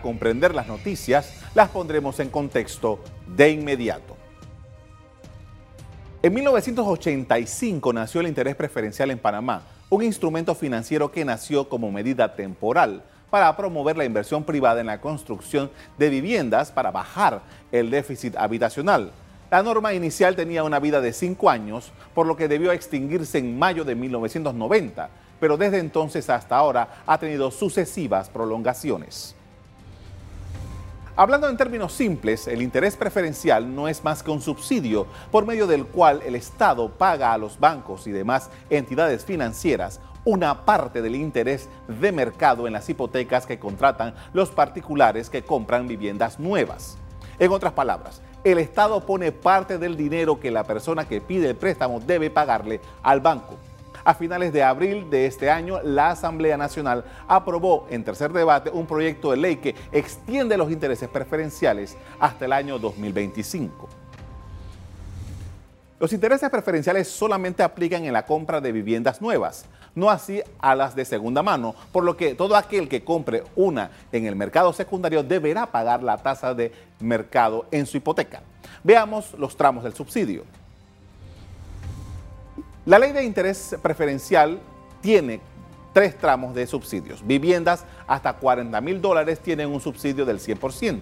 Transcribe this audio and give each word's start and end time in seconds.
comprender 0.00 0.54
las 0.54 0.66
noticias, 0.66 1.34
las 1.54 1.68
pondremos 1.68 2.20
en 2.20 2.30
contexto 2.30 3.00
de 3.26 3.50
inmediato. 3.50 4.16
En 6.22 6.34
1985 6.34 7.92
nació 7.92 8.20
el 8.20 8.26
interés 8.26 8.54
preferencial 8.54 9.10
en 9.10 9.18
Panamá, 9.18 9.62
un 9.88 10.02
instrumento 10.02 10.54
financiero 10.54 11.10
que 11.10 11.24
nació 11.24 11.68
como 11.68 11.90
medida 11.90 12.36
temporal 12.36 13.02
para 13.30 13.56
promover 13.56 13.96
la 13.96 14.04
inversión 14.04 14.44
privada 14.44 14.80
en 14.80 14.88
la 14.88 15.00
construcción 15.00 15.70
de 15.98 16.10
viviendas 16.10 16.72
para 16.72 16.90
bajar 16.90 17.42
el 17.72 17.90
déficit 17.90 18.36
habitacional. 18.36 19.12
La 19.50 19.62
norma 19.62 19.94
inicial 19.94 20.36
tenía 20.36 20.62
una 20.62 20.78
vida 20.78 21.00
de 21.00 21.12
cinco 21.12 21.48
años, 21.48 21.92
por 22.14 22.26
lo 22.26 22.36
que 22.36 22.48
debió 22.48 22.70
extinguirse 22.70 23.38
en 23.38 23.58
mayo 23.58 23.84
de 23.84 23.94
1990, 23.94 25.10
pero 25.40 25.56
desde 25.56 25.78
entonces 25.78 26.28
hasta 26.28 26.56
ahora 26.56 27.02
ha 27.06 27.18
tenido 27.18 27.50
sucesivas 27.50 28.28
prolongaciones. 28.28 29.34
Hablando 31.20 31.50
en 31.50 31.58
términos 31.58 31.92
simples, 31.92 32.48
el 32.48 32.62
interés 32.62 32.96
preferencial 32.96 33.74
no 33.74 33.88
es 33.88 34.02
más 34.02 34.22
que 34.22 34.30
un 34.30 34.40
subsidio 34.40 35.06
por 35.30 35.44
medio 35.44 35.66
del 35.66 35.84
cual 35.84 36.22
el 36.24 36.34
Estado 36.34 36.88
paga 36.88 37.34
a 37.34 37.36
los 37.36 37.60
bancos 37.60 38.06
y 38.06 38.10
demás 38.10 38.48
entidades 38.70 39.26
financieras 39.26 40.00
una 40.24 40.64
parte 40.64 41.02
del 41.02 41.14
interés 41.16 41.68
de 41.88 42.10
mercado 42.10 42.66
en 42.66 42.72
las 42.72 42.88
hipotecas 42.88 43.44
que 43.44 43.58
contratan 43.58 44.14
los 44.32 44.48
particulares 44.48 45.28
que 45.28 45.42
compran 45.42 45.86
viviendas 45.86 46.40
nuevas. 46.40 46.96
En 47.38 47.52
otras 47.52 47.74
palabras, 47.74 48.22
el 48.42 48.56
Estado 48.56 49.04
pone 49.04 49.30
parte 49.30 49.76
del 49.76 49.98
dinero 49.98 50.40
que 50.40 50.50
la 50.50 50.64
persona 50.64 51.06
que 51.06 51.20
pide 51.20 51.50
el 51.50 51.56
préstamo 51.56 52.00
debe 52.00 52.30
pagarle 52.30 52.80
al 53.02 53.20
banco. 53.20 53.58
A 54.04 54.14
finales 54.14 54.52
de 54.52 54.62
abril 54.62 55.10
de 55.10 55.26
este 55.26 55.50
año, 55.50 55.80
la 55.82 56.10
Asamblea 56.10 56.56
Nacional 56.56 57.04
aprobó 57.28 57.86
en 57.90 58.02
tercer 58.02 58.32
debate 58.32 58.70
un 58.70 58.86
proyecto 58.86 59.30
de 59.30 59.36
ley 59.36 59.56
que 59.56 59.74
extiende 59.92 60.56
los 60.56 60.70
intereses 60.70 61.08
preferenciales 61.08 61.96
hasta 62.18 62.46
el 62.46 62.52
año 62.52 62.78
2025. 62.78 63.88
Los 65.98 66.14
intereses 66.14 66.48
preferenciales 66.48 67.08
solamente 67.08 67.62
aplican 67.62 68.06
en 68.06 68.14
la 68.14 68.24
compra 68.24 68.62
de 68.62 68.72
viviendas 68.72 69.20
nuevas, 69.20 69.66
no 69.94 70.08
así 70.08 70.42
a 70.58 70.74
las 70.74 70.96
de 70.96 71.04
segunda 71.04 71.42
mano, 71.42 71.74
por 71.92 72.04
lo 72.04 72.16
que 72.16 72.34
todo 72.34 72.56
aquel 72.56 72.88
que 72.88 73.04
compre 73.04 73.44
una 73.54 73.90
en 74.10 74.24
el 74.24 74.34
mercado 74.34 74.72
secundario 74.72 75.22
deberá 75.22 75.66
pagar 75.66 76.02
la 76.02 76.16
tasa 76.16 76.54
de 76.54 76.72
mercado 77.00 77.66
en 77.70 77.84
su 77.84 77.98
hipoteca. 77.98 78.40
Veamos 78.82 79.34
los 79.34 79.54
tramos 79.58 79.84
del 79.84 79.92
subsidio. 79.92 80.44
La 82.86 82.98
ley 82.98 83.12
de 83.12 83.24
interés 83.24 83.76
preferencial 83.82 84.58
tiene 85.02 85.40
tres 85.92 86.16
tramos 86.16 86.54
de 86.54 86.66
subsidios. 86.66 87.26
Viviendas 87.26 87.84
hasta 88.06 88.32
40 88.32 88.80
mil 88.80 89.02
dólares 89.02 89.40
tienen 89.40 89.68
un 89.68 89.82
subsidio 89.82 90.24
del 90.24 90.38
100%. 90.38 90.98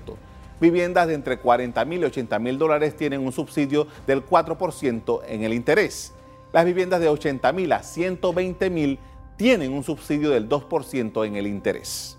Viviendas 0.60 1.06
de 1.06 1.14
entre 1.14 1.38
40 1.38 1.84
mil 1.84 2.00
y 2.00 2.04
80 2.06 2.36
mil 2.40 2.58
dólares 2.58 2.96
tienen 2.96 3.24
un 3.24 3.30
subsidio 3.30 3.86
del 4.08 4.26
4% 4.26 5.20
en 5.28 5.44
el 5.44 5.54
interés. 5.54 6.12
Las 6.52 6.64
viviendas 6.64 7.00
de 7.00 7.08
80 7.08 7.52
mil 7.52 7.70
a 7.72 7.84
120 7.84 8.70
mil 8.70 8.98
tienen 9.36 9.72
un 9.72 9.84
subsidio 9.84 10.30
del 10.30 10.48
2% 10.48 11.26
en 11.26 11.36
el 11.36 11.46
interés. 11.46 12.17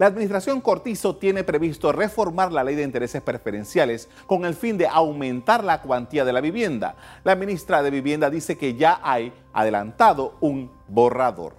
La 0.00 0.06
administración 0.06 0.62
Cortizo 0.62 1.16
tiene 1.16 1.44
previsto 1.44 1.92
reformar 1.92 2.52
la 2.52 2.64
ley 2.64 2.74
de 2.74 2.84
intereses 2.84 3.20
preferenciales 3.20 4.08
con 4.26 4.46
el 4.46 4.54
fin 4.54 4.78
de 4.78 4.88
aumentar 4.88 5.62
la 5.62 5.82
cuantía 5.82 6.24
de 6.24 6.32
la 6.32 6.40
vivienda. 6.40 6.96
La 7.22 7.36
ministra 7.36 7.82
de 7.82 7.90
Vivienda 7.90 8.30
dice 8.30 8.56
que 8.56 8.76
ya 8.76 8.98
hay 9.02 9.30
adelantado 9.52 10.36
un 10.40 10.70
borrador. 10.88 11.52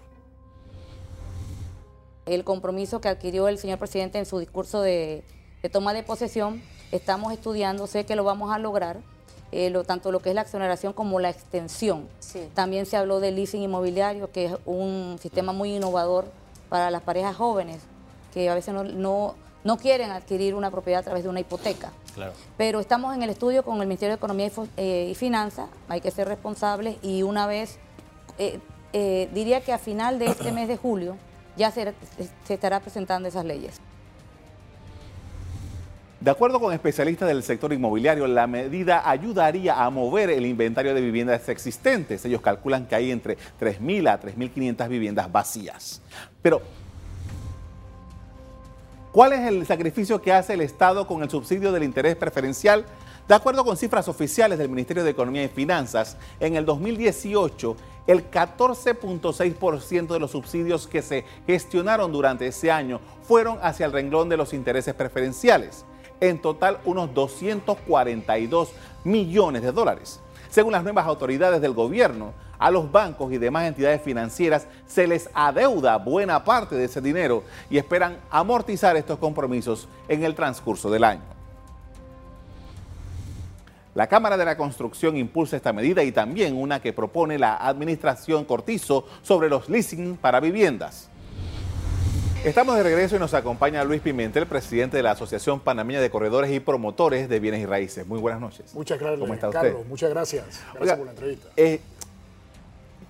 El 2.26 2.44
compromiso 2.44 3.00
que 3.00 3.10
adquirió 3.10 3.48
el 3.48 3.60
señor 3.60 3.78
presidente 3.78 4.18
en 4.18 4.26
su 4.26 4.40
discurso 4.40 4.82
de, 4.82 5.24
toma 5.72 5.94
de 5.94 6.02
posesión, 6.02 6.64
estamos 6.92 7.34
estudiando, 7.34 7.86
sé 7.86 8.08
que 8.08 8.16
lo 8.16 8.24
vamos 8.24 8.52
a 8.52 8.58
lograr, 8.58 9.02
eh, 9.52 9.72
tanto 9.86 10.12
lo 10.12 10.20
que 10.20 10.30
es 10.30 10.36
la 10.36 10.42
exoneración 10.42 10.94
como 10.94 11.20
la 11.20 11.30
extensión. 11.30 12.08
También 12.56 12.88
se 12.88 12.98
habló 12.98 13.20
del 13.20 13.36
leasing 13.36 13.62
inmobiliario, 13.62 14.32
que 14.32 14.46
es 14.46 14.54
un 14.66 15.18
sistema 15.22 15.54
muy 15.54 15.76
innovador 15.76 16.26
para 16.70 16.90
las 16.90 17.04
parejas 17.04 17.36
jóvenes 17.36 17.91
que 18.34 18.50
a 18.50 18.56
veces 18.56 18.74
no, 18.74 19.36
no, 19.64 19.78
quieren 19.78 20.12
adquirir 20.12 20.56
una 20.56 20.72
propiedad 20.72 21.02
a 21.02 21.04
través 21.04 21.24
de 21.24 21.30
una 21.30 21.40
hipoteca. 21.40 21.92
Pero 22.58 22.80
estamos 22.80 23.16
en 23.16 23.24
el 23.24 23.30
estudio 23.30 23.64
con 23.64 23.80
el 23.82 23.88
Ministerio 23.88 24.14
de 24.14 24.18
Economía 24.18 24.48
y, 24.48 24.52
eh, 24.78 25.14
Finanzas, 25.16 25.70
hay 25.88 26.02
que 26.02 26.12
ser 26.12 26.28
responsables 26.28 26.98
y 27.02 27.24
una 27.24 27.48
vez, 27.48 27.80
eh, 28.38 28.60
eh, 28.94 29.30
diría 29.34 29.62
que 29.62 29.72
a 29.72 29.78
final 29.78 30.20
de 30.20 30.26
este 30.26 30.52
mes 30.52 30.68
de 30.68 30.78
julio 30.78 31.16
ya 31.56 31.72
se, 31.72 31.94
se 32.46 32.54
estará 32.54 32.80
presentando 32.80 33.30
esas 33.30 33.46
leyes. 33.46 33.80
De 36.22 36.30
acuerdo 36.30 36.60
con 36.60 36.72
especialistas 36.72 37.28
del 37.28 37.42
sector 37.42 37.74
inmobiliario, 37.74 38.28
la 38.28 38.46
medida 38.46 39.10
ayudaría 39.10 39.84
a 39.84 39.90
mover 39.90 40.30
el 40.30 40.46
inventario 40.46 40.94
de 40.94 41.02
viviendas 41.02 41.50
existentes. 41.50 42.24
Ellos 42.26 42.42
calculan 42.42 42.86
que 42.86 42.94
hay 42.94 43.10
entre 43.10 43.40
3.000 43.60 44.08
a 44.08 44.22
3.500 44.22 44.88
viviendas 44.88 45.32
vacías. 45.32 46.00
Pero 46.44 46.62
¿Cuál 49.12 49.34
es 49.34 49.42
el 49.42 49.66
sacrificio 49.66 50.22
que 50.22 50.32
hace 50.32 50.54
el 50.54 50.62
Estado 50.62 51.06
con 51.06 51.22
el 51.22 51.30
subsidio 51.30 51.74
del 51.74 51.84
interés 51.84 52.16
preferencial? 52.16 52.86
De 53.28 53.36
acuerdo 53.36 53.66
con 53.66 53.76
cifras 53.76 54.08
oficiales 54.08 54.58
del 54.58 54.70
Ministerio 54.70 55.04
de 55.04 55.10
Economía 55.10 55.44
y 55.44 55.50
Finanzas, 55.50 56.16
en 56.40 56.56
el 56.56 56.66
2018 56.66 57.76
el 58.08 58.32
14.6% 58.32 60.08
de 60.08 60.20
los 60.20 60.32
subsidios 60.32 60.88
que 60.88 61.02
se 61.02 61.26
gestionaron 61.46 62.14
durante 62.14 62.48
ese 62.48 62.72
año 62.72 63.02
fueron 63.24 63.60
hacia 63.62 63.86
el 63.86 63.92
renglón 63.92 64.30
de 64.30 64.38
los 64.38 64.54
intereses 64.54 64.94
preferenciales. 64.94 65.84
En 66.22 66.42
total, 66.42 66.80
unos 66.86 67.14
242 67.14 68.70
millones 69.04 69.62
de 69.62 69.74
dólares. 69.74 70.22
Según 70.52 70.74
las 70.74 70.84
nuevas 70.84 71.08
autoridades 71.08 71.62
del 71.62 71.72
gobierno, 71.72 72.34
a 72.60 72.70
los 72.70 72.92
bancos 72.92 73.32
y 73.32 73.38
demás 73.38 73.64
entidades 73.64 74.02
financieras 74.02 74.68
se 74.86 75.08
les 75.08 75.30
adeuda 75.34 75.96
buena 75.98 76.44
parte 76.44 76.76
de 76.76 76.84
ese 76.84 77.00
dinero 77.00 77.44
y 77.70 77.78
esperan 77.78 78.18
amortizar 78.30 78.98
estos 78.98 79.18
compromisos 79.18 79.88
en 80.10 80.26
el 80.26 80.36
transcurso 80.36 80.92
del 80.92 81.06
año. 81.06 81.22
La 83.96 84.08
Cámara 84.08 84.36
de 84.36 84.44
la 84.44 84.58
Construcción 84.58 85.16
impulsa 85.16 85.56
esta 85.56 85.72
medida 85.72 86.04
y 86.04 86.12
también 86.12 86.58
una 86.58 86.82
que 86.82 86.92
propone 86.92 87.40
la 87.40 87.56
Administración 87.56 88.44
Cortizo 88.44 89.06
sobre 89.22 89.48
los 89.48 89.70
leasing 89.70 90.18
para 90.18 90.42
viviendas. 90.42 91.11
Estamos 92.44 92.76
de 92.76 92.82
regreso 92.82 93.16
y 93.16 93.20
nos 93.20 93.36
acompaña 93.36 93.84
Luis 93.84 94.02
Pimentel, 94.02 94.48
presidente 94.48 94.98
de 94.98 95.04
la 95.04 95.12
Asociación 95.12 95.60
Panameña 95.60 96.02
de 96.02 96.10
Corredores 96.10 96.50
y 96.50 96.60
Promotores 96.60 97.30
de 97.30 97.40
Bienes 97.40 97.62
y 97.62 97.68
Raíces. 97.68 98.08
Muy 98.08 98.20
buenas 98.20 98.42
noches. 98.42 98.74
Muchas 98.74 99.00
gracias, 99.00 99.20
¿Cómo 99.20 99.34
está 99.36 99.52
Carlos. 99.52 99.86
Muchas 99.86 100.10
gracias. 100.10 100.64
Gracias 100.74 100.98
por 100.98 101.06
la 101.06 101.12
entrevista. 101.12 101.50
Eh, 101.56 101.80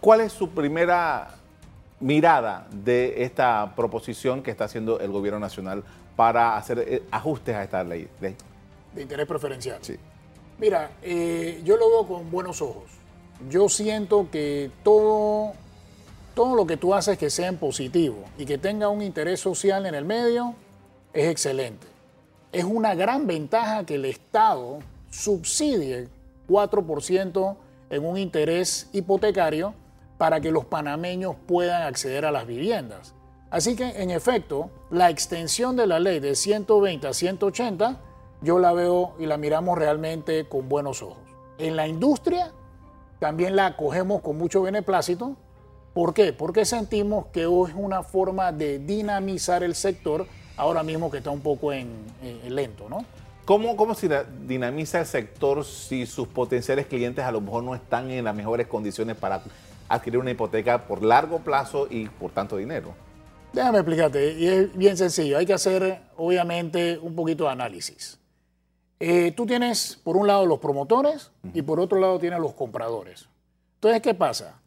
¿Cuál 0.02 0.19
es 0.19 0.34
su 0.34 0.50
primera 0.50 1.36
mirada 2.02 2.68
de 2.72 3.24
esta 3.24 3.72
proposición 3.74 4.44
que 4.44 4.52
está 4.52 4.66
haciendo 4.66 5.00
el 5.00 5.12
gobierno 5.12 5.40
nacional 5.40 5.86
para 6.18 6.58
hacer 6.58 6.80
eh, 6.80 7.03
ajustes 7.09 7.56
a 7.56 7.63
esta 7.63 7.86
ley? 7.86 8.09
De, 8.19 8.36
interés 9.02 9.28
preferencial. 9.28 9.78
Sí. 9.80 9.96
Mira, 10.59 10.92
eh, 11.02 11.62
yo 11.63 11.78
lo 11.78 11.90
veo 11.90 12.06
con 12.06 12.30
buenos 12.30 12.62
ojos. 12.62 12.84
Yo 13.50 13.69
siento 13.69 14.28
que 14.30 14.72
todo 14.84 15.53
todo 16.34 16.56
lo 16.56 16.66
que 16.66 16.78
tú 16.78 16.94
haces 16.94 17.18
que 17.18 17.30
sea 17.30 17.47
en 17.47 17.58
positivo 17.58 18.24
y 18.38 18.46
que 18.46 18.58
tenga 18.58 18.90
un 18.90 19.02
interés 19.02 19.40
social 19.40 19.86
en 19.86 19.96
el 19.96 20.06
medio 20.06 20.56
es 21.14 21.28
excelente. 21.28 21.88
Es 22.52 22.64
una 22.64 22.96
gran 22.96 23.28
ventaja 23.28 23.86
que 23.86 23.96
el 23.96 24.06
Estado 24.06 24.80
subsidie 25.09 26.08
4% 26.47 27.56
en 27.90 28.06
un 28.06 28.18
interés 28.18 28.90
hipotecario 28.94 29.74
para 30.18 30.40
que 30.40 30.52
los 30.52 30.66
panameños 30.66 31.36
puedan 31.47 31.81
acceder 31.81 32.25
a 32.25 32.31
las 32.31 32.46
viviendas. 32.46 33.13
Así 33.50 33.75
que, 33.75 34.02
en 34.02 34.12
efecto, 34.12 34.69
la 34.90 35.09
extensión 35.09 35.75
de 35.75 35.88
la 35.88 36.00
ley 36.00 36.19
de 36.19 36.36
120 36.36 37.07
a 37.07 37.13
180, 37.13 37.98
yo 38.42 38.60
la 38.60 38.72
veo 38.72 39.13
y 39.19 39.25
la 39.25 39.38
miramos 39.38 39.78
realmente 39.78 40.48
con 40.48 40.69
buenos 40.69 41.01
ojos. 41.01 41.18
En 41.57 41.75
la 41.75 41.88
industria, 41.88 42.54
también 43.19 43.56
la 43.56 43.66
acogemos 43.66 44.22
con 44.22 44.38
mucho 44.38 44.62
beneplácito, 44.62 45.36
¿Por 45.94 46.14
qué? 46.14 46.32
Porque 46.32 46.64
sentimos 46.66 47.28
que 47.28 47.42
es 47.42 47.48
una 47.48 48.04
forma 48.04 48.52
de 48.52 48.80
dinamizar 48.80 49.64
el 49.64 49.76
sector 49.76 50.26
ahora 50.56 50.84
mismo 50.84 51.12
que 51.12 51.18
está 51.18 51.32
un 51.32 51.42
poco 51.42 51.74
en, 51.74 51.90
lento, 52.48 52.88
¿no? 52.90 53.04
¿Cómo, 53.46 53.76
¿Cómo 53.76 53.96
se 53.96 54.08
dinamiza 54.48 55.00
el 55.00 55.06
sector 55.06 55.66
si 55.66 56.06
sus 56.06 56.28
potenciales 56.28 56.86
clientes 56.86 57.26
a 57.26 57.32
lo 57.32 57.42
mejor 57.42 57.64
no 57.64 57.76
están 57.76 58.10
en 58.12 58.24
las 58.24 58.36
mejores 58.36 58.68
condiciones 58.68 59.18
para 59.18 59.42
adquirir 59.90 60.20
una 60.20 60.32
hipoteca 60.32 60.86
por 60.86 61.04
largo 61.04 61.40
plazo 61.40 61.88
y 61.90 62.08
por 62.08 62.32
tanto 62.32 62.56
dinero? 62.56 62.94
Déjame 63.52 63.80
explicarte, 63.80 64.34
y 64.34 64.48
es 64.48 64.78
bien 64.78 64.96
sencillo, 64.96 65.38
hay 65.38 65.46
que 65.46 65.54
hacer 65.54 66.02
obviamente 66.16 66.98
un 67.00 67.16
poquito 67.16 67.46
de 67.46 67.50
análisis. 67.50 68.18
Eh, 69.00 69.34
tú 69.36 69.46
tienes 69.46 70.00
por 70.04 70.16
un 70.16 70.28
lado 70.28 70.46
los 70.46 70.60
promotores 70.60 71.32
y 71.54 71.64
por 71.64 71.80
otro 71.80 72.00
lado 72.00 72.18
tienes 72.20 72.40
los 72.40 72.54
compradores. 72.54 73.28
Entonces, 73.76 74.02
¿qué 74.02 74.14
pasa? 74.14 74.61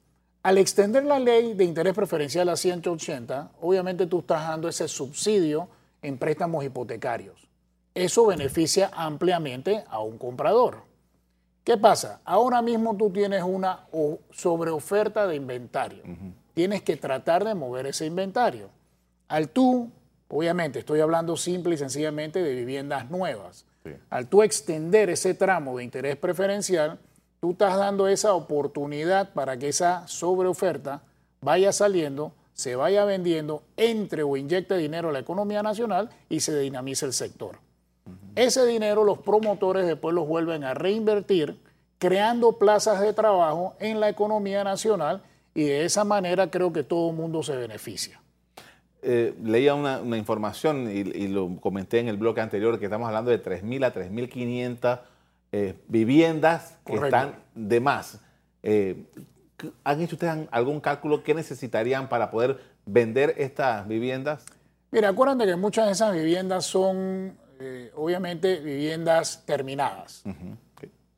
Al 0.45 0.59
extender 0.59 1.05
la 1.05 1.19
ley 1.19 1.55
de 1.55 1.65
interés 1.65 1.95
preferencial 1.95 2.51
a 2.51 2.57
180, 2.57 3.53
obviamente 3.63 4.07
tú 4.07 4.19
estás 4.19 4.47
dando 4.47 4.69
ese 4.69 4.89
subsidio 4.89 5.71
en 6.03 6.19
préstamos 6.19 6.63
hipotecarios. 6.63 7.49
Eso 7.95 8.27
beneficia 8.27 8.91
ampliamente 8.93 9.85
a 9.89 10.01
un 10.01 10.19
comprador. 10.19 10.83
¿Qué 11.65 11.79
pasa? 11.79 12.21
Ahora 12.27 12.61
mismo 12.61 12.95
tú 12.95 13.09
tienes 13.09 13.43
una 13.43 13.87
sobreoferta 14.33 15.27
de 15.27 15.37
inventario. 15.37 16.03
Tienes 16.53 16.83
que 16.83 16.99
tratar 16.99 17.43
de 17.43 17.55
mover 17.55 17.87
ese 17.87 18.05
inventario. 18.05 18.69
Al 19.29 19.49
tú, 19.49 19.91
obviamente, 20.29 20.81
estoy 20.81 21.01
hablando 21.01 21.39
simple 21.39 21.77
y 21.77 21.79
sencillamente 21.79 22.43
de 22.43 22.55
viviendas 22.55 23.11
nuevas. 23.11 23.65
Al 24.11 24.27
tú 24.27 24.43
extender 24.43 25.09
ese 25.09 25.33
tramo 25.33 25.79
de 25.79 25.85
interés 25.85 26.17
preferencial, 26.17 26.99
tú 27.45 27.51
estás 27.51 27.77
dando 27.77 28.09
esa 28.09 28.33
oportunidad 28.33 29.35
para 29.35 29.59
que 29.59 29.69
esa 29.69 30.09
sobreoferta 30.09 31.03
vaya 31.43 31.73
saliendo, 31.73 32.33
se 32.55 32.75
vaya 32.75 33.05
vendiendo, 33.05 33.63
entre 33.77 34.23
o 34.23 34.39
inyecte 34.39 34.79
dinero 34.79 35.11
a 35.11 35.13
la 35.13 35.19
economía 35.19 35.63
nacional 35.63 36.09
y 36.31 36.41
se 36.41 36.59
dinamice 36.59 37.05
el 37.05 37.13
sector. 37.13 37.59
Ese 38.35 38.65
dinero 38.65 39.05
los 39.05 39.19
promotores 39.19 39.85
después 39.85 40.15
los 40.15 40.27
vuelven 40.27 40.65
a 40.65 40.73
reinvertir, 40.73 41.61
creando 41.99 42.53
plazas 42.53 43.03
de 43.03 43.13
trabajo 43.13 43.75
en 43.79 44.01
la 44.01 44.09
economía 44.09 44.65
nacional 44.65 45.23
y 45.55 45.65
de 45.65 45.85
esa 45.85 46.03
manera 46.03 46.51
creo 46.51 46.73
que 46.73 46.83
todo 46.83 47.11
el 47.11 47.17
mundo 47.17 47.43
se 47.43 47.55
beneficia. 47.57 48.23
Eh, 49.03 49.35
leía 49.45 49.75
una, 49.75 50.01
información 50.17 50.91
y, 50.91 51.01
y, 51.01 51.29
lo 51.29 51.55
comenté 51.61 51.99
en 51.99 52.09
el 52.09 52.17
bloque 52.17 52.41
anterior 52.41 52.79
que 52.79 52.87
estamos 52.87 53.07
hablando 53.07 53.31
de 53.31 53.43
3.000 53.43 53.85
a 53.85 53.93
3.500 53.93 55.01
eh, 55.57 55.77
viviendas 55.87 56.77
que 56.85 56.97
están 56.97 57.37
de 57.55 57.79
más. 57.79 58.19
Eh, 58.65 59.05
¿Han 59.85 60.01
hecho 60.01 60.17
ustedes 60.17 60.49
algún 60.51 60.81
cálculo 60.81 61.23
que 61.23 61.33
necesitarían 61.33 62.09
para 62.09 62.33
poder 62.33 62.59
vender 62.85 63.37
estas 63.39 63.87
viviendas? 63.87 64.45
Mira, 64.91 65.11
acuérdense 65.11 65.47
que 65.47 65.55
muchas 65.55 65.87
de 65.87 65.93
esas 65.93 66.13
viviendas 66.13 66.65
son, 66.65 67.39
eh, 67.61 67.93
obviamente, 67.95 68.59
viviendas 68.59 69.45
terminadas. 69.47 70.25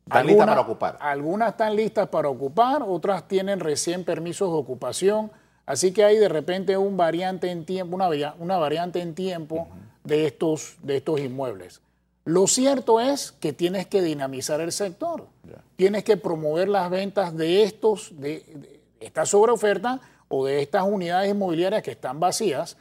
¿Están 0.04 0.26
listas 0.26 0.46
para 0.46 0.60
ocupar? 0.60 0.98
Algunas 1.00 1.48
están 1.52 1.74
listas 1.74 2.06
para 2.08 2.28
ocupar, 2.28 2.82
otras 2.86 3.26
tienen 3.26 3.58
recién 3.58 4.04
permisos 4.04 4.52
de 4.52 4.58
ocupación. 4.58 5.30
Así 5.64 5.92
que 5.92 6.04
hay 6.04 6.18
de 6.18 6.28
repente 6.28 6.76
un 6.76 6.98
variante 6.98 7.50
en 7.50 7.64
tiempo, 7.64 7.96
una, 7.96 8.34
una 8.38 8.58
variante 8.58 9.00
en 9.00 9.14
tiempo 9.14 9.66
de, 10.04 10.26
estos, 10.26 10.76
de 10.82 10.98
estos 10.98 11.20
inmuebles. 11.20 11.80
Lo 12.26 12.48
cierto 12.48 13.00
es 13.00 13.30
que 13.38 13.52
tienes 13.52 13.86
que 13.86 14.02
dinamizar 14.02 14.60
el 14.60 14.72
sector. 14.72 15.28
Tienes 15.76 16.02
que 16.02 16.16
promover 16.16 16.68
las 16.68 16.90
ventas 16.90 17.36
de 17.36 17.62
estos, 17.62 18.20
de, 18.20 18.80
esta 18.98 19.24
sobreoferta 19.24 20.00
o 20.26 20.44
de 20.44 20.60
estas 20.60 20.82
unidades 20.82 21.30
inmobiliarias 21.30 21.84
que 21.84 21.92
están 21.92 22.18
vacías, 22.18 22.76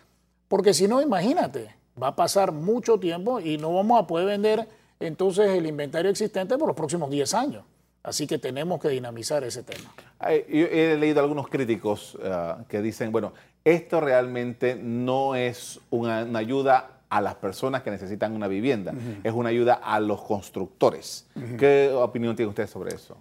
porque 0.47 0.74
si 0.74 0.88
no, 0.88 1.00
imagínate, 1.00 1.75
va 2.01 2.07
a 2.07 2.15
pasar 2.15 2.51
mucho 2.51 3.00
tiempo 3.00 3.39
y 3.39 3.59
no 3.59 3.71
vamos 3.71 4.01
a 4.01 4.07
poder 4.07 4.25
vender 4.25 4.68
entonces 5.00 5.48
el 5.51 5.68
inventario 5.68 6.09
existente 6.09 6.57
por 6.57 6.68
los 6.68 6.75
próximos 6.75 7.12
10 7.12 7.33
años. 7.36 7.63
Así 8.01 8.25
que 8.25 8.39
tenemos 8.39 8.81
que 8.81 8.89
dinamizar 8.89 9.44
ese 9.44 9.62
tema. 9.62 9.94
he 10.27 10.98
leído 11.00 11.21
algunos 11.21 11.50
críticos 11.50 12.18
ah, 12.24 12.63
que 12.68 12.81
dicen, 12.81 13.12
bueno, 13.12 13.33
esto 13.63 14.01
realmente 14.01 14.75
no 14.75 15.36
es 15.36 15.80
una 15.91 16.21
ayuda 16.39 16.94
a 17.15 17.21
las 17.21 17.35
personas 17.35 17.81
que 17.81 17.89
necesitan 17.91 18.33
una 18.33 18.50
vivienda, 18.50 18.94
es 19.23 19.31
una 19.31 19.47
ayuda 19.47 19.75
a 19.75 20.01
los 20.01 20.21
constructores. 20.21 21.25
¿Qué 21.57 21.89
opinión 21.94 22.35
tiene 22.35 22.50
usted 22.50 22.67
sobre 22.67 22.94
eso? 22.94 23.15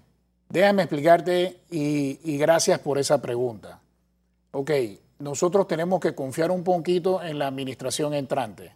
Déjame 0.49 0.83
explicarte 0.83 1.61
y, 1.71 2.37
gracias 2.39 2.81
por 2.81 2.99
esa 2.99 3.23
pregunta. 3.23 3.81
Ok, 4.51 4.73
nosotros 5.21 5.69
tenemos 5.69 6.01
que 6.01 6.13
confiar 6.13 6.51
un 6.51 6.65
poquito 6.65 7.23
en 7.23 7.39
la 7.39 7.47
administración 7.47 8.15
entrante, 8.15 8.73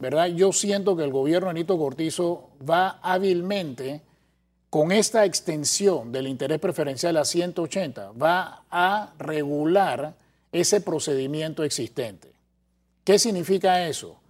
¿verdad? 0.00 0.28
Yo 0.28 0.52
siento 0.52 0.96
que 0.96 1.04
el 1.04 1.10
gobierno 1.10 1.48
de 1.48 1.54
Nito 1.54 1.76
Cortizo 1.76 2.48
va 2.66 2.98
hábilmente 3.02 4.00
con 4.70 4.90
esta 4.90 5.26
extensión 5.26 6.12
del 6.12 6.28
interés 6.28 6.60
preferencial 6.60 7.18
a 7.18 7.26
180, 7.26 8.12
va 8.12 8.64
a 8.70 9.12
regular 9.18 10.14
ese 10.50 10.80
procedimiento 10.80 11.62
existente. 11.62 12.32
¿Qué 13.04 13.18
significa 13.18 13.86
eso? 13.86 14.21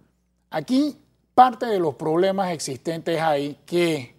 Aquí 0.53 0.95
parte 1.33 1.65
de 1.65 1.79
los 1.79 1.95
problemas 1.95 2.51
existentes 2.51 3.19
hay 3.19 3.57
que 3.65 4.15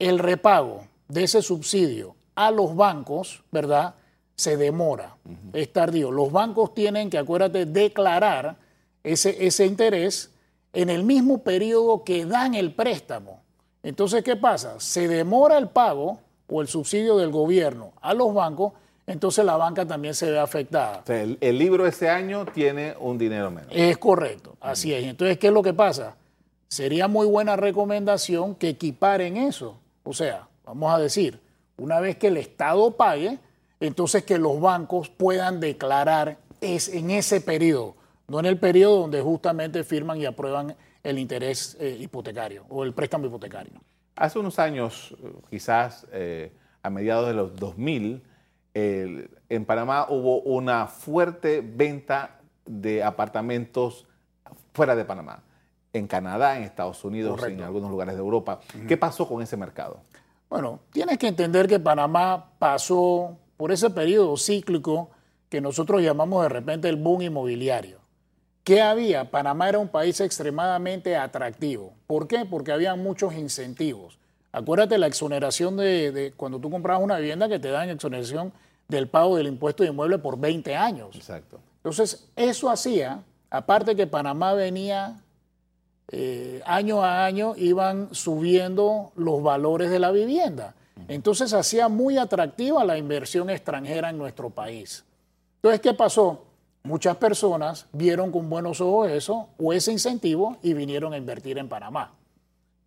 el 0.00 0.18
repago 0.18 0.88
de 1.06 1.22
ese 1.22 1.42
subsidio 1.42 2.16
a 2.34 2.50
los 2.50 2.74
bancos, 2.74 3.44
¿verdad? 3.52 3.94
Se 4.34 4.56
demora, 4.56 5.16
es 5.52 5.72
tardío. 5.72 6.10
Los 6.10 6.32
bancos 6.32 6.74
tienen 6.74 7.08
que, 7.08 7.18
acuérdate, 7.18 7.66
declarar 7.66 8.56
ese, 9.04 9.46
ese 9.46 9.64
interés 9.64 10.32
en 10.72 10.90
el 10.90 11.04
mismo 11.04 11.44
periodo 11.44 12.02
que 12.02 12.26
dan 12.26 12.54
el 12.54 12.74
préstamo. 12.74 13.40
Entonces, 13.84 14.24
¿qué 14.24 14.34
pasa? 14.34 14.80
Se 14.80 15.06
demora 15.06 15.56
el 15.56 15.68
pago 15.68 16.18
o 16.48 16.62
el 16.62 16.66
subsidio 16.66 17.16
del 17.16 17.30
gobierno 17.30 17.92
a 18.00 18.12
los 18.12 18.34
bancos 18.34 18.72
entonces 19.06 19.44
la 19.44 19.56
banca 19.56 19.86
también 19.86 20.14
se 20.14 20.30
ve 20.30 20.38
afectada. 20.38 21.02
el, 21.08 21.58
libro 21.58 21.86
ese 21.86 22.08
año 22.08 22.46
tiene 22.46 22.94
un 22.98 23.18
dinero 23.18 23.50
menos. 23.50 23.70
Es 23.70 23.98
correcto, 23.98 24.56
así 24.60 24.94
es. 24.94 25.04
Entonces, 25.04 25.38
¿qué 25.38 25.48
es 25.48 25.52
lo 25.52 25.62
que 25.62 25.74
pasa? 25.74 26.16
Sería 26.68 27.06
muy 27.06 27.26
buena 27.26 27.56
recomendación 27.56 28.54
que 28.54 28.70
equiparen 28.70 29.36
eso. 29.36 29.78
O 30.02 30.12
sea, 30.12 30.48
vamos 30.64 30.92
a 30.92 30.98
decir, 30.98 31.40
una 31.76 32.00
vez 32.00 32.16
que 32.16 32.28
el 32.28 32.36
Estado 32.38 32.92
pague, 32.92 33.38
entonces 33.80 34.24
que 34.24 34.38
los 34.38 34.60
bancos 34.60 35.10
puedan 35.10 35.60
declarar 35.60 36.38
es 36.60 36.88
en 36.88 37.10
ese 37.10 37.40
periodo, 37.40 37.94
no 38.26 38.40
en 38.40 38.46
el 38.46 38.58
periodo 38.58 39.00
donde 39.00 39.20
justamente 39.20 39.84
firman 39.84 40.18
y 40.18 40.24
aprueban 40.24 40.74
el 41.02 41.18
interés 41.18 41.76
eh, 41.78 41.98
hipotecario 42.00 42.64
o 42.70 42.84
el 42.84 42.94
préstamo 42.94 43.26
hipotecario. 43.26 43.74
Hace 44.16 44.38
unos 44.38 44.58
años, 44.58 45.14
quizás 45.50 46.06
eh, 46.12 46.52
a 46.82 46.88
mediados 46.88 47.26
de 47.26 47.34
los 47.34 47.54
2000, 47.56 48.22
en 48.74 49.64
Panamá 49.64 50.06
hubo 50.08 50.40
una 50.40 50.86
fuerte 50.86 51.62
venta 51.64 52.40
de 52.66 53.02
apartamentos 53.02 54.06
fuera 54.72 54.96
de 54.96 55.04
Panamá, 55.04 55.42
en 55.92 56.06
Canadá, 56.08 56.56
en 56.56 56.64
Estados 56.64 57.04
Unidos, 57.04 57.42
en 57.44 57.62
algunos 57.62 57.90
lugares 57.90 58.14
de 58.14 58.20
Europa. 58.20 58.60
¿Qué 58.88 58.96
pasó 58.96 59.28
con 59.28 59.42
ese 59.42 59.56
mercado? 59.56 60.00
Bueno, 60.50 60.80
tienes 60.92 61.18
que 61.18 61.28
entender 61.28 61.68
que 61.68 61.78
Panamá 61.78 62.50
pasó 62.58 63.38
por 63.56 63.72
ese 63.72 63.90
periodo 63.90 64.36
cíclico 64.36 65.10
que 65.48 65.60
nosotros 65.60 66.02
llamamos 66.02 66.42
de 66.42 66.48
repente 66.48 66.88
el 66.88 66.96
boom 66.96 67.22
inmobiliario. 67.22 67.98
¿Qué 68.64 68.80
había? 68.80 69.30
Panamá 69.30 69.68
era 69.68 69.78
un 69.78 69.88
país 69.88 70.20
extremadamente 70.20 71.16
atractivo. 71.16 71.92
¿Por 72.06 72.26
qué? 72.26 72.46
Porque 72.48 72.72
había 72.72 72.96
muchos 72.96 73.34
incentivos. 73.34 74.18
Acuérdate 74.52 74.96
la 74.98 75.06
exoneración 75.06 75.76
de, 75.76 76.32
cuando 76.36 76.58
tú 76.58 76.70
comprabas 76.70 77.02
una 77.02 77.18
vivienda 77.18 77.48
que 77.48 77.58
te 77.58 77.68
dan 77.68 77.90
exoneración 77.90 78.52
del 78.88 79.08
pago 79.08 79.36
del 79.36 79.46
impuesto 79.46 79.82
de 79.82 79.90
inmueble 79.90 80.18
por 80.18 80.38
20 80.38 80.74
años. 80.76 81.14
Exacto. 81.14 81.58
Entonces, 81.76 82.28
eso 82.36 82.70
hacía, 82.70 83.22
aparte 83.50 83.96
que 83.96 84.06
Panamá 84.06 84.54
venía 84.54 85.20
eh, 86.08 86.62
año 86.66 87.02
a 87.02 87.24
año, 87.24 87.54
iban 87.56 88.14
subiendo 88.14 89.12
los 89.16 89.42
valores 89.42 89.90
de 89.90 89.98
la 89.98 90.10
vivienda. 90.10 90.74
Entonces, 91.08 91.52
hacía 91.52 91.88
muy 91.88 92.18
atractiva 92.18 92.84
la 92.84 92.96
inversión 92.96 93.50
extranjera 93.50 94.10
en 94.10 94.18
nuestro 94.18 94.50
país. 94.50 95.04
Entonces, 95.56 95.80
¿qué 95.80 95.92
pasó? 95.94 96.44
Muchas 96.82 97.16
personas 97.16 97.86
vieron 97.92 98.30
con 98.30 98.48
buenos 98.50 98.80
ojos 98.80 99.10
eso 99.10 99.48
o 99.58 99.72
ese 99.72 99.90
incentivo 99.90 100.58
y 100.62 100.74
vinieron 100.74 101.14
a 101.14 101.16
invertir 101.16 101.58
en 101.58 101.68
Panamá. 101.68 102.12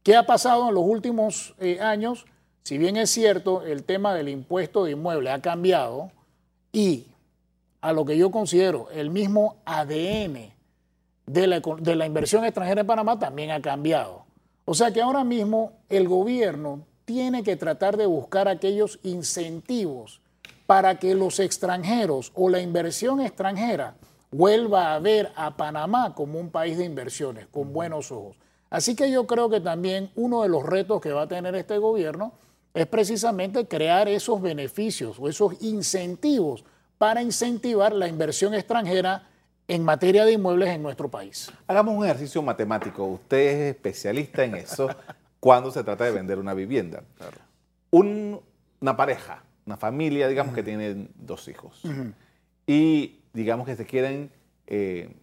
¿Qué 0.04 0.16
ha 0.16 0.26
pasado 0.26 0.70
en 0.70 0.76
los 0.76 0.86
últimos 0.86 1.56
eh, 1.60 1.80
años? 1.82 2.26
Si 2.64 2.78
bien 2.78 2.98
es 2.98 3.10
cierto, 3.10 3.64
el 3.64 3.84
tema 3.84 4.14
del 4.14 4.30
impuesto 4.30 4.84
de 4.84 4.92
inmueble 4.92 5.32
ha 5.32 5.42
cambiado 5.42 6.12
y 6.72 7.08
a 7.82 7.94
lo 7.94 8.06
que 8.06 8.18
yo 8.18 8.32
considero 8.32 8.90
el 8.92 9.10
mismo 9.10 9.56
ADN 9.66 10.52
de 11.26 11.48
la, 11.48 11.60
de 11.60 11.96
la 11.96 12.06
inversión 12.06 12.44
extranjera 12.44 12.82
en 12.82 12.88
Panamá 12.88 13.18
también 13.18 13.52
ha 13.52 13.62
cambiado. 13.62 14.26
O 14.66 14.74
sea 14.74 14.92
que 14.92 15.02
ahora 15.02 15.24
mismo 15.24 15.74
el 15.90 16.08
gobierno 16.08 16.86
tiene 17.06 17.44
que 17.44 17.56
tratar 17.56 17.96
de 17.96 18.06
buscar 18.06 18.50
aquellos 18.50 19.00
incentivos 19.04 20.20
para 20.66 21.00
que 21.00 21.16
los 21.16 21.40
extranjeros 21.40 22.34
o 22.36 22.50
la 22.50 22.60
inversión 22.60 23.22
extranjera 23.22 23.96
vuelva 24.30 24.94
a 24.94 25.00
ver 25.00 25.32
a 25.36 25.56
Panamá 25.56 26.14
como 26.14 26.40
un 26.40 26.50
país 26.50 26.78
de 26.78 26.84
inversiones, 26.84 27.48
con 27.48 27.72
buenos 27.72 28.12
ojos. 28.12 28.36
Así 28.70 28.96
que 28.96 29.10
yo 29.10 29.26
creo 29.26 29.50
que 29.50 29.62
también 29.62 30.12
uno 30.16 30.44
de 30.44 30.50
los 30.50 30.64
retos 30.64 31.00
que 31.00 31.14
va 31.14 31.24
a 31.24 31.28
tener 31.28 31.56
este 31.56 31.78
gobierno 31.78 32.34
es 32.82 32.88
precisamente 32.88 33.68
crear 33.68 34.08
esos 34.08 34.42
beneficios 34.42 35.18
o 35.20 35.28
esos 35.28 35.62
incentivos 35.62 36.64
para 36.98 37.22
incentivar 37.22 37.94
la 37.94 38.08
inversión 38.08 38.54
extranjera 38.54 39.28
en 39.68 39.84
materia 39.84 40.26
de 40.26 40.34
inmuebles 40.34 40.70
en 40.70 40.82
nuestro 40.82 41.10
país. 41.10 41.52
Hagamos 41.68 41.96
un 41.96 42.06
ejercicio 42.06 42.42
matemático. 42.42 43.04
Usted 43.06 43.38
es 43.38 43.76
especialista 43.76 44.44
en 44.44 44.56
eso 44.56 44.90
cuando 45.40 45.72
se 45.72 45.84
trata 45.84 46.06
de 46.06 46.12
vender 46.12 46.40
una 46.40 46.54
vivienda. 46.54 47.04
una 47.92 48.96
pareja 48.96 49.44
una 49.68 49.78
familia, 49.78 50.30
digamos, 50.30 50.56
que 50.56 50.64
tiene 50.64 51.10
dos 51.16 51.48
hijos. 51.50 51.84
Y 52.66 53.20
digamos 53.34 53.68
que 53.68 53.76
se 53.76 53.86
quieren, 53.86 54.32
eh, 54.66 55.14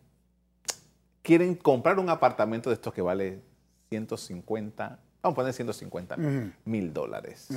quieren 1.23 1.55
comprar 1.55 1.99
un 1.99 2.11
apartamento 2.11 2.69
de 2.69 2.75
estos 2.75 2.93
que 2.93 3.01
vale 3.01 3.41
150, 3.89 4.99
vamos 5.25 5.35
a 5.35 5.37
poner 5.37 5.53
150 5.53 6.17
mil 6.65 6.93
dólares. 6.93 7.49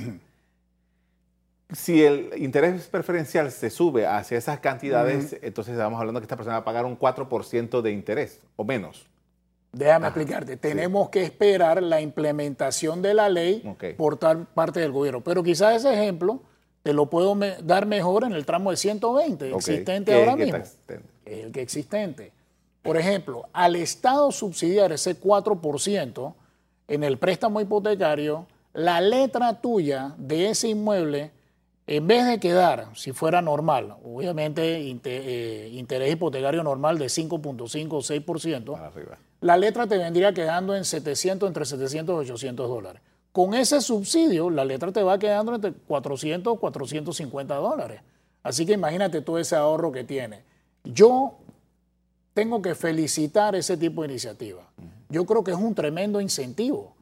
Si 1.73 2.01
el 2.01 2.31
interés 2.37 2.87
preferencial 2.87 3.51
se 3.51 3.69
sube 3.69 4.07
hacia 4.07 4.37
esas 4.37 4.61
cantidades, 4.61 5.35
entonces 5.41 5.73
estamos 5.73 5.99
hablando 5.99 6.21
que 6.21 6.23
esta 6.23 6.37
persona 6.37 6.55
va 6.55 6.61
a 6.61 6.65
pagar 6.65 6.85
un 6.85 6.97
4% 6.97 7.81
de 7.81 7.91
interés 7.91 8.39
o 8.55 8.63
menos. 8.63 9.05
Déjame 9.73 10.07
explicarte, 10.07 10.55
tenemos 10.55 11.09
que 11.09 11.23
esperar 11.23 11.83
la 11.83 11.99
implementación 11.99 13.01
de 13.01 13.13
la 13.13 13.27
ley 13.27 13.61
por 13.97 14.17
tal 14.17 14.45
parte 14.45 14.79
del 14.79 14.93
gobierno. 14.93 15.21
Pero 15.21 15.43
quizás 15.43 15.75
ese 15.75 15.93
ejemplo 15.93 16.41
te 16.83 16.93
lo 16.93 17.09
puedo 17.09 17.37
dar 17.63 17.85
mejor 17.85 18.23
en 18.23 18.31
el 18.31 18.45
tramo 18.45 18.71
de 18.71 18.77
120 18.77 19.53
existente 19.53 20.13
ahora 20.13 20.37
mismo. 20.37 20.63
el 21.25 21.51
que 21.51 21.61
existente. 21.61 22.31
Por 22.81 22.95
ejemplo, 22.95 23.49
al 23.51 23.75
Estado 23.75 24.31
subsidiar 24.31 24.93
ese 24.93 25.19
4% 25.19 26.33
en 26.87 27.03
el 27.03 27.17
préstamo 27.17 27.61
hipotecario, 27.61 28.47
la 28.73 29.01
letra 29.01 29.61
tuya 29.61 30.13
de 30.17 30.49
ese 30.49 30.69
inmueble 30.69 31.31
en 31.87 32.05
vez 32.05 32.27
de 32.27 32.37
quedar, 32.37 32.89
si 32.95 33.13
fuera 33.13 33.41
normal, 33.41 33.95
obviamente 34.03 34.77
eh, 35.05 35.69
interés 35.71 36.11
hipotecario 36.11 36.61
normal 36.61 36.99
de 36.99 37.05
5.5 37.05 37.87
o 37.91 38.01
6%, 38.01 38.91
la 39.39 39.55
letra 39.55 39.87
te 39.87 39.97
vendría 39.97 40.33
quedando 40.33 40.75
en 40.75 40.83
700, 40.83 41.47
entre 41.47 41.63
700 41.63 42.13
y 42.13 42.29
800 42.29 42.67
dólares. 42.67 43.01
Con 43.31 43.53
ese 43.53 43.79
subsidio, 43.79 44.49
la 44.49 44.65
letra 44.65 44.91
te 44.91 45.01
va 45.01 45.17
quedando 45.17 45.55
entre 45.55 45.71
400 45.71 46.55
y 46.55 46.57
450 46.57 47.55
dólares. 47.55 48.01
Así 48.43 48.65
que 48.65 48.73
imagínate 48.73 49.21
todo 49.21 49.37
ese 49.37 49.55
ahorro 49.55 49.91
que 49.93 50.03
tiene. 50.03 50.41
Yo 50.83 51.37
tengo 52.33 52.61
que 52.61 52.75
felicitar 52.75 53.55
ese 53.55 53.77
tipo 53.77 54.01
de 54.01 54.09
iniciativa. 54.09 54.63
Yo 55.09 55.25
creo 55.25 55.43
que 55.43 55.51
es 55.51 55.57
un 55.57 55.73
tremendo 55.73 56.21
incentivo. 56.21 56.95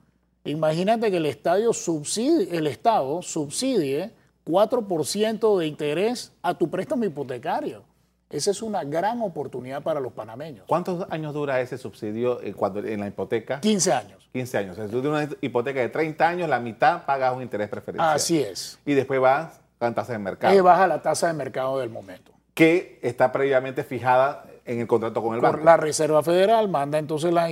Imagínate 0.44 1.10
que 1.10 1.18
el, 1.18 1.26
estadio 1.26 1.74
subsidie, 1.74 2.56
el 2.56 2.68
Estado 2.68 3.22
subsidie 3.22 4.12
4% 4.46 5.58
de 5.58 5.68
interés 5.68 6.32
a 6.44 6.54
tu 6.54 6.70
préstamo 6.70 7.04
hipotecario. 7.04 7.84
Esa 8.30 8.52
es 8.52 8.62
una 8.62 8.84
gran 8.84 9.22
oportunidad 9.22 9.82
para 9.82 10.00
los 10.00 10.14
panameños. 10.14 10.66
¿Cuántos 10.68 11.08
años 11.10 11.34
dura 11.34 11.62
ese 11.62 11.78
subsidio 11.78 12.42
eh, 12.42 12.54
cuando, 12.54 12.80
en 12.80 13.00
la 13.00 13.08
hipoteca? 13.08 13.60
15 13.62 13.94
años. 13.94 14.30
15 14.34 14.58
años. 14.58 14.78
Si 14.78 15.02
de 15.02 15.08
una 15.08 15.30
hipoteca 15.42 15.80
de 15.80 15.90
30 15.90 16.28
años, 16.28 16.50
la 16.50 16.60
mitad 16.60 17.06
pagas 17.06 17.36
un 17.36 17.42
interés 17.42 17.70
preferencial. 17.70 18.16
Así 18.16 18.40
es. 18.40 18.80
Y 18.86 18.94
después 18.94 19.20
vas 19.20 19.60
a 19.80 19.86
la 19.86 19.96
tasa 19.96 20.14
de 20.14 20.20
mercado. 20.20 20.56
Y 20.56 20.60
baja 20.60 20.88
la 20.88 21.02
tasa 21.02 21.28
de 21.28 21.34
mercado 21.34 21.80
del 21.80 21.90
momento. 21.90 22.32
Que 22.54 23.00
está 23.02 23.32
previamente 23.32 23.84
fijada 23.84 24.46
en 24.66 24.80
el 24.80 24.88
contrato 24.88 25.22
con 25.22 25.36
el 25.36 25.42
banco. 25.42 25.64
La 25.64 25.78
Reserva 25.78 26.24
Federal 26.24 26.68
manda 26.68 26.98
entonces 26.98 27.32
la, 27.32 27.48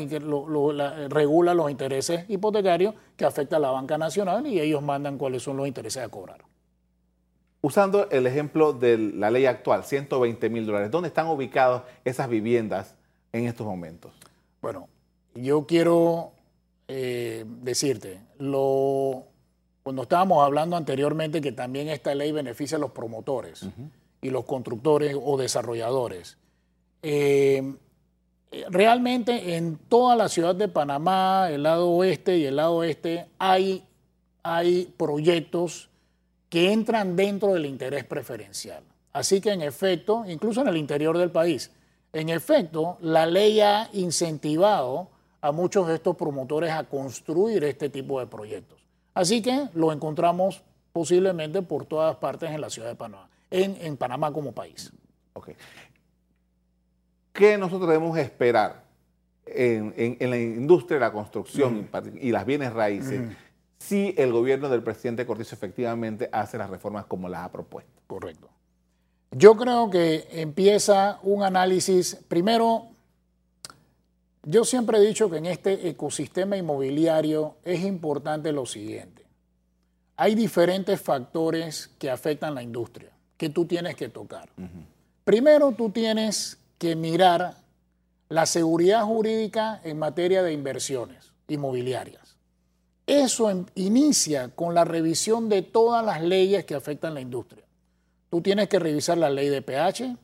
regula 1.09 1.53
los 1.53 1.69
intereses 1.69 2.25
hipotecarios 2.27 2.95
que 3.15 3.25
afecta 3.25 3.57
a 3.57 3.59
la 3.59 3.69
banca 3.69 3.97
nacional 3.97 4.45
y 4.47 4.59
ellos 4.59 4.81
mandan 4.81 5.17
cuáles 5.17 5.43
son 5.43 5.57
los 5.57 5.67
intereses 5.67 6.03
a 6.03 6.09
cobrar. 6.09 6.41
Usando 7.61 8.09
el 8.09 8.27
ejemplo 8.27 8.73
de 8.73 8.97
la 8.97 9.31
ley 9.31 9.45
actual, 9.45 9.85
120 9.85 10.49
mil 10.49 10.65
dólares, 10.65 10.91
¿dónde 10.91 11.07
están 11.07 11.27
ubicadas 11.27 11.83
esas 12.03 12.27
viviendas 12.27 12.95
en 13.31 13.45
estos 13.47 13.65
momentos? 13.65 14.11
Bueno, 14.61 14.89
yo 15.35 15.65
quiero 15.65 16.31
eh, 16.87 17.45
decirte, 17.61 18.19
lo, 18.39 19.23
cuando 19.83 20.01
estábamos 20.01 20.43
hablando 20.43 20.75
anteriormente 20.75 21.39
que 21.39 21.53
también 21.53 21.87
esta 21.87 22.13
ley 22.15 22.31
beneficia 22.31 22.77
a 22.77 22.81
los 22.81 22.91
promotores 22.91 23.65
y 24.21 24.29
los 24.29 24.43
constructores 24.43 25.15
o 25.21 25.37
desarrolladores, 25.37 26.37
eh, 27.03 27.75
realmente 28.69 29.55
en 29.55 29.77
toda 29.77 30.15
la 30.15 30.29
ciudad 30.29 30.55
de 30.55 30.67
Panamá, 30.67 31.49
el 31.51 31.63
lado 31.63 31.89
oeste 31.91 32.37
y 32.37 32.45
el 32.45 32.55
lado 32.55 32.83
este, 32.83 33.27
hay, 33.37 33.83
hay 34.41 34.91
proyectos 34.97 35.89
que 36.49 36.71
entran 36.71 37.15
dentro 37.15 37.53
del 37.53 37.65
interés 37.65 38.05
preferencial. 38.05 38.83
Así 39.11 39.41
que 39.41 39.51
en 39.51 39.61
efecto, 39.61 40.23
incluso 40.27 40.61
en 40.61 40.67
el 40.67 40.77
interior 40.77 41.17
del 41.17 41.29
país, 41.29 41.71
en 42.13 42.29
efecto, 42.29 42.97
la 43.01 43.25
ley 43.25 43.59
ha 43.59 43.89
incentivado 43.93 45.09
a 45.41 45.51
muchos 45.51 45.87
de 45.87 45.95
estos 45.95 46.15
promotores 46.15 46.71
a 46.71 46.83
construir 46.83 47.63
este 47.63 47.89
tipo 47.89 48.19
de 48.19 48.27
proyectos. 48.27 48.79
Así 49.13 49.41
que 49.41 49.67
lo 49.73 49.91
encontramos 49.91 50.63
posiblemente 50.91 51.61
por 51.61 51.85
todas 51.85 52.15
partes 52.15 52.51
en 52.51 52.61
la 52.61 52.69
ciudad 52.69 52.87
de 52.87 52.95
Panamá, 52.95 53.29
en, 53.49 53.97
Panamá 53.97 54.31
como 54.31 54.51
país. 54.51 54.91
Okay. 55.33 55.55
¿Qué 57.33 57.57
nosotros 57.57 57.89
debemos 57.89 58.17
esperar 58.17 58.83
en, 59.45 60.17
la 60.19 60.37
industria 60.37 60.97
de 60.97 61.05
la 61.05 61.11
construcción 61.11 61.89
y 62.21 62.31
las 62.31 62.45
bienes 62.45 62.71
raíces? 62.71 63.21
si 63.79 64.15
el 64.17 64.31
gobierno 64.31 64.69
del 64.69 64.81
presidente 64.81 65.25
Cortizo 65.25 65.55
efectivamente 65.55 66.29
hace 66.31 66.57
las 66.57 66.69
reformas 66.69 67.05
como 67.05 67.27
las 67.27 67.43
ha 67.43 67.51
propuesto. 67.51 67.91
Correcto. 68.07 68.47
Yo 69.31 69.57
creo 69.57 69.89
que 69.89 70.25
empieza 70.31 71.19
un 71.21 71.43
análisis, 71.43 72.15
primero, 72.29 72.87
yo 74.43 74.63
siempre 74.63 74.99
he 74.99 75.01
dicho 75.01 75.29
que 75.29 75.37
en 75.37 75.47
este 75.47 75.89
ecosistema 75.89 76.55
inmobiliario 76.55 77.55
es 77.65 77.83
importante 77.83 78.53
lo 78.53 78.65
siguiente. 78.65 79.23
Hay 80.15 80.35
diferentes 80.35 81.01
factores 81.01 81.89
que 81.99 82.09
afectan 82.09 82.55
la 82.55 82.63
industria 82.63 83.09
que 83.35 83.49
tú 83.49 83.65
tienes 83.65 83.95
que 83.95 84.07
tocar. 84.07 84.49
Primero, 85.25 85.73
tú 85.73 85.89
tienes 85.89 86.57
que 86.83 86.97
mirar 86.97 87.55
la 88.27 88.45
seguridad 88.45 89.05
jurídica 89.05 89.79
en 89.85 89.97
materia 89.97 90.43
de 90.43 90.51
inversiones 90.51 91.31
inmobiliarias. 91.47 92.35
Eso 93.07 93.49
em, 93.49 93.65
inicia 93.75 94.49
con 94.49 94.75
la 94.75 94.83
revisión 94.83 95.47
de 95.47 95.61
todas 95.61 96.05
las 96.05 96.21
leyes 96.21 96.65
que 96.65 96.75
afectan 96.75 97.13
la 97.13 97.21
industria. 97.21 97.63
Tú 98.29 98.41
tienes 98.41 98.67
que 98.67 98.79
revisar 98.79 99.17
la 99.17 99.29
ley 99.29 99.47
de 99.47 99.61
PH, 99.61 100.17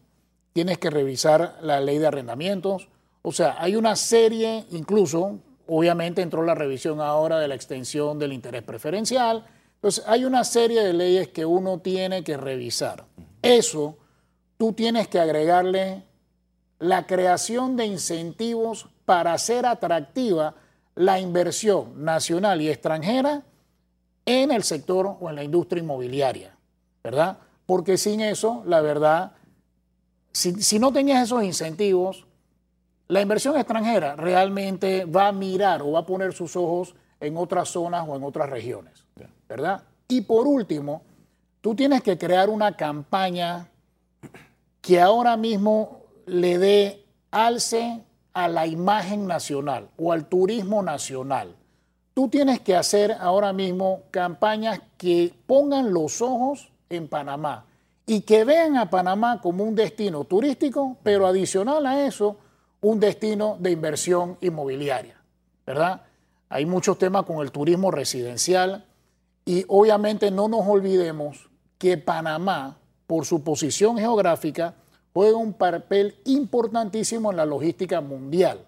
tienes 0.52 0.78
que 0.80 0.90
revisar 0.90 1.60
la 1.62 1.80
ley 1.80 1.98
de 1.98 2.08
arrendamientos, 2.08 2.90
o 3.22 3.32
sea, 3.32 3.56
hay 3.58 3.78
una 3.78 3.96
serie, 3.96 4.66
incluso, 4.72 5.40
obviamente 5.66 6.22
entró 6.22 6.44
la 6.44 6.56
revisión 6.56 7.00
ahora 7.00 7.40
de 7.40 7.48
la 7.48 7.56
extensión 7.56 8.20
del 8.20 8.34
interés 8.34 8.64
preferencial, 8.64 9.46
entonces 9.76 10.04
hay 10.06 10.26
una 10.26 10.44
serie 10.44 10.84
de 10.84 10.92
leyes 10.92 11.30
que 11.30 11.46
uno 11.46 11.80
tiene 11.80 12.22
que 12.22 12.36
revisar. 12.36 13.06
Eso, 13.42 13.98
tú 14.58 14.74
tienes 14.74 15.08
que 15.08 15.20
agregarle 15.20 16.09
la 16.80 17.06
creación 17.06 17.76
de 17.76 17.86
incentivos 17.86 18.88
para 19.06 19.34
hacer 19.34 19.66
atractiva 19.66 20.56
la 20.96 21.20
inversión 21.20 22.04
nacional 22.04 22.62
y 22.62 22.70
extranjera 22.70 23.44
en 24.26 24.52
el 24.52 24.64
sector 24.64 25.18
o 25.20 25.30
en 25.30 25.36
la 25.36 25.44
industria 25.44 25.82
inmobiliaria, 25.82 26.56
¿verdad? 27.04 27.38
Porque 27.66 27.98
sin 27.98 28.22
eso, 28.22 28.64
la 28.66 28.82
verdad, 28.82 29.34
si, 30.32 30.80
no 30.80 30.92
tenías 30.94 31.24
esos 31.24 31.44
incentivos, 31.44 32.26
la 33.08 33.22
inversión 33.22 33.58
extranjera 33.58 34.16
realmente 34.16 35.06
va 35.06 35.28
a 35.28 35.32
mirar 35.32 35.82
o 35.82 35.92
va 35.94 36.00
a 36.00 36.06
poner 36.06 36.34
sus 36.34 36.56
ojos 36.56 36.96
en 37.20 37.36
otras 37.38 37.70
zonas 37.70 38.06
o 38.08 38.16
en 38.16 38.24
otras 38.24 38.50
regiones, 38.50 39.04
¿verdad? 39.48 39.84
Y 40.08 40.22
por 40.22 40.48
último, 40.48 41.02
tú 41.62 41.76
tienes 41.76 42.02
que 42.02 42.18
crear 42.18 42.50
una 42.50 42.76
campaña 42.76 43.68
que 44.82 45.02
ahora 45.02 45.36
mismo 45.36 45.99
le 46.30 46.58
dé 46.58 47.06
alce 47.32 48.04
a 48.34 48.48
la 48.48 48.68
imagen 48.68 49.28
nacional 49.28 49.90
o 49.98 50.12
al 50.12 50.28
turismo 50.28 50.82
nacional. 50.84 51.56
Tú 52.14 52.30
tienes 52.30 52.60
que 52.60 52.76
hacer 52.76 53.16
ahora 53.20 53.54
mismo 53.54 54.04
campañas 54.12 54.82
que 54.98 55.34
pongan 55.46 55.94
los 55.94 56.22
ojos 56.22 56.72
en 56.90 57.08
Panamá 57.08 57.66
y 58.06 58.22
que 58.22 58.44
vean 58.44 58.78
a 58.78 58.90
Panamá 58.90 59.40
como 59.42 59.64
un 59.64 59.76
destino 59.76 60.24
turístico, 60.24 60.98
pero 61.04 61.28
adicional 61.28 61.86
a 61.86 62.06
eso, 62.06 62.38
un 62.82 63.00
destino 63.00 63.58
de 63.60 63.72
inversión 63.72 64.38
inmobiliaria, 64.42 65.16
¿verdad? 65.66 66.02
Hay 66.50 66.66
muchos 66.66 66.98
temas 66.98 67.24
con 67.24 67.38
el 67.42 67.52
turismo 67.52 67.92
residencial 67.92 68.86
y 69.46 69.66
obviamente 69.68 70.32
no 70.32 70.48
nos 70.48 70.66
olvidemos 70.68 71.50
que 71.78 71.98
Panamá, 71.98 72.78
por 73.06 73.26
su 73.26 73.44
posición 73.44 73.98
geográfica, 73.98 74.76
juega 75.14 75.38
un 75.38 75.54
papel 75.54 76.16
importantísimo 76.26 77.32
en 77.32 77.38
la 77.38 77.46
logística 77.46 78.02
mundial. 78.02 78.66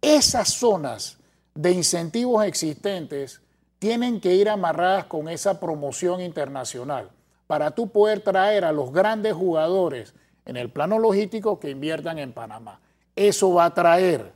Esas 0.00 0.48
zonas 0.48 1.18
de 1.54 1.72
incentivos 1.72 2.44
existentes 2.44 3.40
tienen 3.78 4.20
que 4.20 4.34
ir 4.34 4.48
amarradas 4.48 5.06
con 5.06 5.28
esa 5.28 5.60
promoción 5.60 6.20
internacional 6.20 7.10
para 7.46 7.70
tú 7.70 7.88
poder 7.88 8.20
traer 8.20 8.64
a 8.64 8.72
los 8.72 8.92
grandes 8.92 9.34
jugadores 9.34 10.14
en 10.44 10.56
el 10.56 10.70
plano 10.70 10.98
logístico 10.98 11.58
que 11.58 11.70
inviertan 11.70 12.18
en 12.18 12.32
Panamá. 12.32 12.80
Eso 13.16 13.52
va 13.54 13.66
a 13.66 13.74
traer 13.74 14.32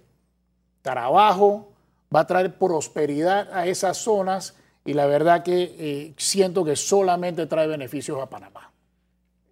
trabajo, 0.83 1.73
va 2.15 2.21
a 2.21 2.27
traer 2.27 2.57
prosperidad 2.57 3.53
a 3.53 3.67
esas 3.67 3.99
zonas 3.99 4.55
y 4.85 4.95
la 4.95 5.07
verdad 5.07 5.43
que 5.43 5.77
eh, 5.79 6.15
siento 6.17 6.65
que 6.65 6.75
solamente 6.75 7.47
trae 7.47 7.67
beneficios 7.67 8.21
a 8.21 8.27
Panamá. 8.29 8.72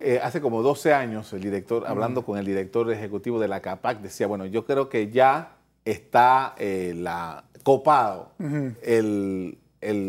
Eh, 0.00 0.18
hace 0.22 0.40
como 0.40 0.62
12 0.62 0.94
años, 0.94 1.30
el 1.34 1.42
director, 1.42 1.86
hablando 1.86 2.24
con 2.24 2.38
el 2.38 2.46
director 2.46 2.90
ejecutivo 2.90 3.38
de 3.38 3.48
la 3.48 3.60
CAPAC, 3.60 4.00
decía, 4.00 4.26
bueno, 4.26 4.46
yo 4.46 4.64
creo 4.64 4.88
que 4.88 5.10
ya 5.10 5.56
está 5.84 6.54
eh, 6.58 6.94
la, 6.96 7.44
copado 7.62 8.32
el, 8.82 9.58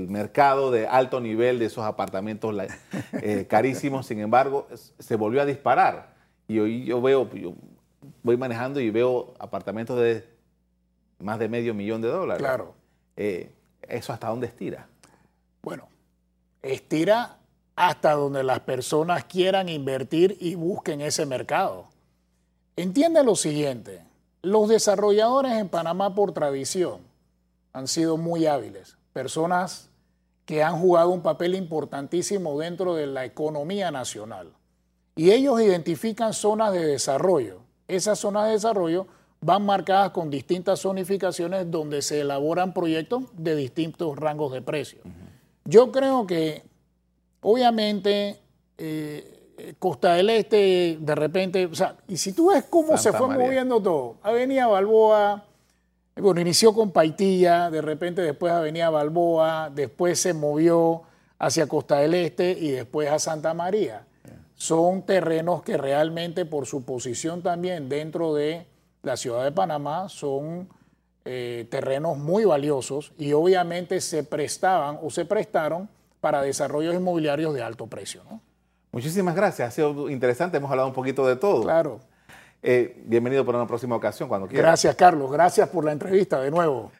mercado 0.10 0.72
de 0.72 0.88
alto 0.88 1.20
nivel 1.20 1.60
de 1.60 1.66
esos 1.66 1.84
apartamentos 1.84 2.56
carísimos, 3.50 4.06
sin 4.06 4.20
embargo, 4.20 4.68
se 4.98 5.16
volvió 5.18 5.42
a 5.42 5.46
disparar. 5.46 6.14
Y 6.48 6.60
hoy 6.60 6.86
yo 6.86 7.02
veo, 7.02 7.30
yo 7.34 7.54
voy 8.24 8.38
manejando 8.38 8.80
y 8.80 8.90
veo 8.90 9.34
apartamentos 9.40 10.00
de 10.00 10.26
más 11.20 11.38
de 11.38 11.50
medio 11.50 11.74
millón 11.74 12.02
de 12.02 12.08
dólares. 12.08 12.42
Claro. 12.42 12.74
¿Eso 13.16 14.14
hasta 14.14 14.28
dónde 14.28 14.48
estira? 14.48 14.88
Bueno, 15.62 15.90
estira 16.62 17.41
hasta 17.76 18.14
donde 18.14 18.44
las 18.44 18.62
personas 18.62 19.26
quieran 19.26 19.70
invertir 19.70 20.38
y 20.40 20.56
busquen 20.56 21.02
ese 21.02 21.26
mercado. 21.26 21.86
Entiende 22.76 23.24
lo 23.24 23.36
siguiente, 23.36 24.04
los 24.42 24.70
desarrolladores 24.70 25.54
en 25.54 25.70
Panamá 25.70 26.16
por 26.16 26.34
tradición 26.34 27.00
han 27.74 27.88
sido 27.88 28.18
muy 28.18 28.48
hábiles, 28.48 28.98
personas 29.14 29.90
que 30.46 30.64
han 30.64 30.80
jugado 30.80 31.10
un 31.10 31.22
papel 31.22 31.56
importantísimo 31.56 32.60
dentro 32.60 32.96
de 32.96 33.08
la 33.08 33.24
economía 33.26 33.92
nacional. 33.92 34.50
Y 35.16 35.32
ellos 35.32 35.62
identifican 35.62 36.34
zonas 36.34 36.74
de 36.74 36.86
desarrollo. 36.86 37.60
Esas 37.88 38.20
zonas 38.20 38.48
de 38.48 38.54
desarrollo 38.54 39.08
van 39.42 39.66
marcadas 39.66 40.12
con 40.12 40.30
distintas 40.30 40.82
zonificaciones 40.82 41.70
donde 41.70 42.02
se 42.02 42.22
elaboran 42.22 42.74
proyectos 42.74 43.24
de 43.34 43.56
distintos 43.56 44.18
rangos 44.18 44.52
de 44.52 44.62
precio. 44.62 45.00
Yo 45.66 45.92
creo 45.92 46.28
que, 46.28 46.64
obviamente, 47.42 48.40
eh, 48.78 49.76
Costa 49.78 50.14
del 50.14 50.30
Este, 50.30 50.98
de 51.00 51.16
repente, 51.16 51.66
o 51.66 51.76
sea, 51.76 51.96
y 52.08 52.18
si 52.18 52.34
tú 52.34 52.50
ves 52.50 52.66
cómo 52.70 52.98
se 52.98 53.14
fue 53.14 53.28
moviendo 53.28 53.82
todo, 53.82 54.16
Avenida 54.24 54.68
Balboa, 54.68 55.44
bueno, 56.16 56.42
inició 56.42 56.74
con 56.74 56.92
Paitilla, 56.92 57.70
de 57.70 57.82
repente 57.82 58.22
después 58.22 58.52
Avenida 58.52 58.90
Balboa, 58.90 59.72
después 59.74 60.20
se 60.20 60.34
movió 60.34 61.04
hacia 61.40 61.68
Costa 61.68 61.98
del 61.98 62.14
Este 62.14 62.52
y 62.52 62.72
después 62.72 63.10
a 63.10 63.20
Santa 63.20 63.54
María. 63.54 64.06
Son 64.56 65.04
terrenos 65.04 65.64
que 65.64 65.78
realmente 65.78 66.46
por 66.46 66.68
su 66.68 66.84
posición 66.84 67.42
también 67.42 67.90
dentro 67.90 68.34
de 68.36 68.68
la 69.02 69.18
ciudad 69.18 69.44
de 69.44 69.52
Panamá 69.52 70.10
son 70.10 70.70
eh, 71.26 71.66
terrenos 71.72 72.18
muy 72.18 72.46
valiosos 72.46 73.14
y 73.18 73.34
obviamente 73.34 74.02
se 74.02 74.24
prestaban 74.24 75.00
o 75.02 75.10
se 75.10 75.26
prestaron 75.26 75.90
para 76.22 76.42
desarrollos 76.44 76.96
inmobiliarios 76.96 77.54
de 77.54 77.62
alto 77.62 77.88
precio. 77.88 78.22
Muchísimas 78.92 79.36
gracias, 79.36 79.68
ha 79.68 79.72
sido 79.72 80.10
interesante, 80.10 80.58
hemos 80.58 80.70
hablado 80.70 80.88
un 80.88 80.94
poquito 80.94 81.28
de 81.28 81.36
todo. 81.36 81.64
Claro. 81.64 82.00
Eh, 82.64 83.02
bienvenido 83.06 83.44
para 83.44 83.58
una 83.58 83.68
próxima 83.68 83.96
ocasión, 83.96 84.30
cuando 84.30 84.48
quieras. 84.48 84.64
Gracias, 84.64 84.96
Carlos, 84.96 85.32
gracias 85.32 85.68
por 85.70 85.84
la 85.84 85.92
entrevista 85.92 86.40
de 86.40 86.52
nuevo. 86.52 86.92